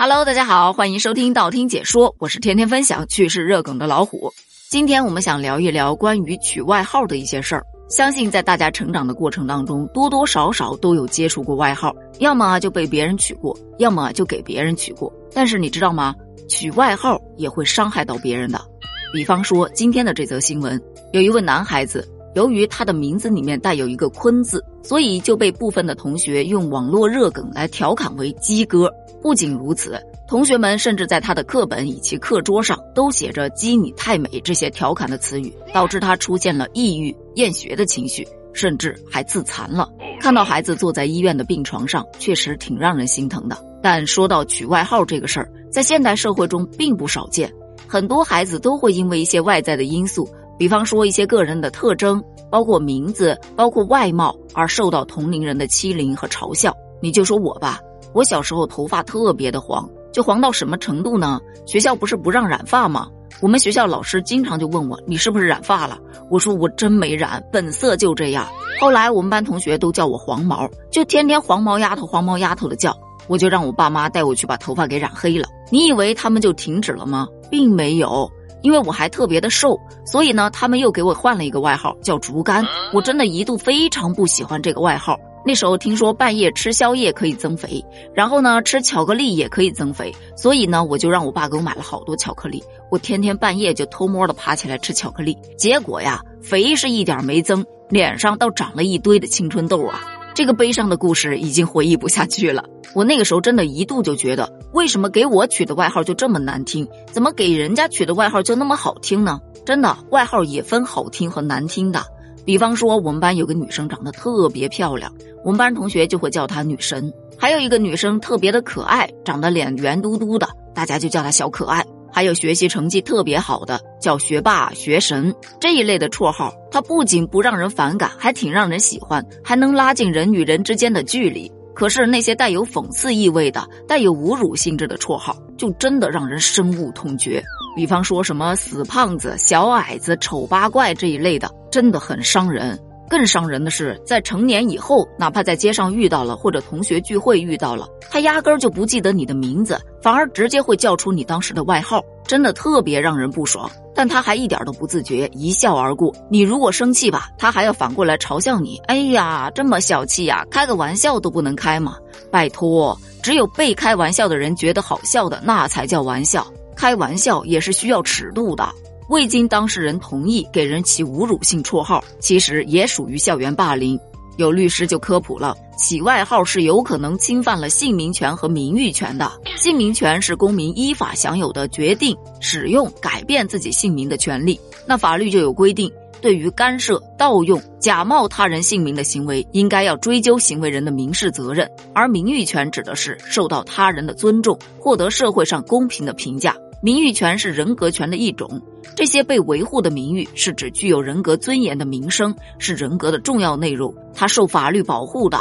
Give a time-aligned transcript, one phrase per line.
[0.00, 4.32] Hello，大家好，欢迎收听道听解说，我是天天分享趣事热梗的老虎。
[4.70, 7.66] 今天我们想聊一聊关于取外号的一些事儿。
[7.88, 15.12] 相信在大家成长的过程当中，多多少少都有接触过外号，要么就被别人取过，要么就给别人取过。
[15.34, 16.14] 但是你知道吗？
[16.48, 18.64] 取外号也会伤害到别人的。
[19.12, 20.80] 比方说今天的这则新闻，
[21.12, 22.08] 有一位男孩子。
[22.38, 28.88] 由于他的名字里面带有一个“坤”字，所以就被部分的同学用网络热梗来调侃为“鸡哥”。
[29.20, 39.88] 不仅如此，同学们甚至在他的课本以及课桌上都写着“鸡你太美”这些调侃的词语，导致他出现了抑郁、厌学的情绪，甚至还自残了。
[40.20, 43.58] 看到孩子坐在医院的病床上，确实挺让人心疼的。
[43.82, 47.52] 但说到取外号这个事儿，在现代社会中并不少见，
[47.88, 50.28] 很多孩子都会因为一些外在的因素。
[50.56, 52.20] 比方说一些个人的特征，
[52.50, 56.74] 包括名字，包括外貌，而受到同龄人的欺凌和嘲笑。
[57.00, 57.80] 你就说我吧，
[58.12, 61.40] 我小时候头发特别的黄，就黄到什么程度呢？
[61.66, 63.08] 学校不是不让染发吗？
[63.40, 65.96] 我们学校老师经常就问我，你是不是染发了？
[66.28, 68.48] 我说我真没染，本色就这样。
[68.80, 72.92] 后来我们班同学都叫我黄毛，就天天黄毛丫头、黄毛丫头的叫，
[73.28, 75.46] 我就让我爸妈带我去把头发给染黑了。
[75.70, 77.28] 你以为他们就停止了吗？
[77.50, 78.28] 并没有。
[78.62, 82.64] 因为我还特别的瘦，所以呢，他们又给我换了一个外号，叫竹竿。
[82.92, 85.18] 我真的一度非常不喜欢这个外号。
[85.46, 92.62] 那时候听说半夜吃宵夜可以增肥，然后呢，吃巧克力也可以增肥，所以呢，我就让我爸给我买了好多巧克力。
[92.90, 100.17] 我天天半夜就偷摸的爬起来吃巧克力，结果呀，肥是一点没增，脸上倒长了一堆的青春痘啊。
[100.38, 102.62] 这个悲伤的故事已经回忆不下去了。
[102.94, 106.86] 我那个时候真的一度就觉得，为什么给我取的外号就这么难听？
[107.10, 109.40] 怎么给人家取的外号就那么好听呢？
[109.66, 112.04] 真的，外号也分好听和难听的。
[112.44, 115.12] 比方说，我们班有个女生长得特别漂亮，
[115.44, 121.84] 我们班同学就会叫她女神；还有一个女生特别的可爱，长得脸圆嘟嘟的，大家就叫她小可爱。
[122.18, 131.48] 还有学习成绩特别好的，叫学霸、学神这一类的绰号，它不仅不让人反感，还挺让人喜欢，还能拉近人与人之间的距离。
[131.76, 137.40] 可是那些带有讽刺意味的、带有侮辱性质的绰号，就真的让人深恶痛绝。
[137.76, 142.76] 比方说什么死胖子、小矮子、丑八怪这一类的，真的很伤人。
[143.08, 153.70] 更伤人的是，在成年以后，哪怕在街上遇到了，或者同学聚会遇到了，他压根儿就不记得你的名字，反而直接会叫出你当时的外号，真的特别让人不爽。
[153.94, 156.14] 但他还一点都不自觉，一笑而过。
[156.30, 158.80] 你如果生气吧，他还要反过来嘲笑你。
[158.86, 161.96] 哎呀，这么小气呀，开个玩笑都不能开吗？
[162.30, 166.46] 拜托，只有被开玩笑的人觉得好笑的，那才叫玩笑。
[166.76, 168.68] 开玩笑也是需要尺度的。
[169.08, 173.98] 未经当事人同意给人起侮辱性绰号，其实也属于校园霸凌。
[174.36, 179.32] 有律师就科普了，起外号是有可能侵犯了姓名权和名誉权的。
[179.56, 184.60] 姓名权是公民依法享有的决定、使用、改变自己姓名的权利。
[184.86, 185.90] 那法律就有规定，
[186.20, 191.68] 对于干涉、盗用、假冒他人姓名的行为，应该要追究行为人的民事责任。
[191.92, 196.54] 而名誉权指的是受到他人的尊重，获得社会上公平的评价。
[196.80, 198.62] 名誉权是人格权的一种，
[198.94, 205.40] 这些被维护的名誉是指具有人格尊严的名声，是人格的重要内容，它受法律保护的。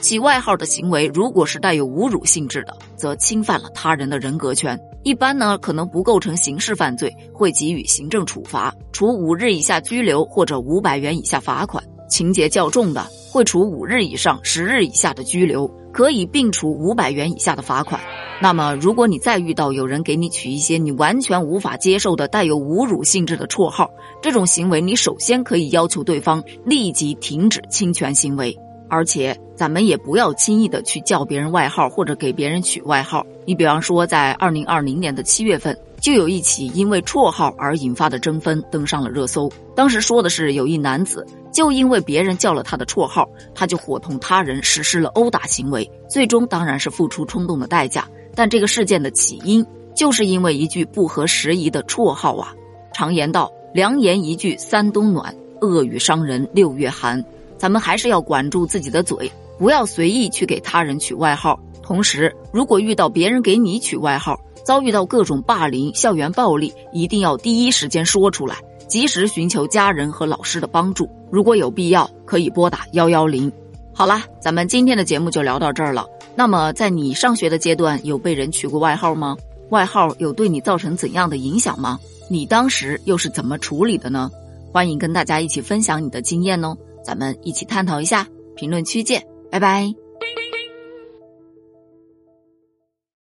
[0.00, 4.78] 起外号的行为，如果是带有侮辱性质的，则侵犯了他人的人格权。
[5.02, 15.70] 一般呢，可能不构成刑事犯罪，会给予行政处罚，处五日以下拘留或者五百元以下罚款；情节较重的，会处五日以上十日以下的拘留。
[15.92, 17.98] 可以并处五百元以下的罚款。
[18.42, 23.90] 那么，如果你再遇到有人给你取一些你完全无法接受的带有侮辱性质的绰号，
[24.20, 28.54] 这种行为你首先可以要求对方立即停止侵权行为。
[28.88, 33.24] 而且，咱们也不要轻易的去叫别人外号或者给别人取外号。
[33.44, 39.50] 你比方说，在二零二零年的七月份，就有一起因为绰号而引发的争纷登上了热搜。
[39.74, 48.06] 当时说的是，有一男子就因为别人叫了他的绰号，他就伙同他人实施了殴打行为，最终当然是付出冲动的代价。
[48.34, 52.54] 但这个事件的起因，就是因为一句不合时宜的绰号啊。
[52.92, 57.24] 常言道，良言一句三冬暖，恶语伤人六月寒。
[57.58, 61.58] 咱们还是要管住自己的嘴，不要随意去给他人取外号。
[61.82, 68.56] 同时，如果遇到别人给你取外号，遭遇到各种霸凌、校园暴力，一定要第一时间说出来，
[68.88, 71.08] 及时寻求家人和老师的帮助。
[71.30, 73.50] 如果有必要，可以拨打幺幺零。
[73.94, 76.04] 好了，咱们今天的节目就聊到这儿了。
[76.34, 79.36] 那么，在你上学的阶段，有被人取过外号吗？
[79.70, 81.98] 外号有对你造成怎样的影响吗？
[82.28, 84.30] 你当时又是怎么处理的呢？
[84.72, 86.76] 欢迎跟大家一起分享你的经验哦。
[87.06, 88.26] 咱们一起探讨一下，
[88.56, 90.05] 评论区见，拜拜。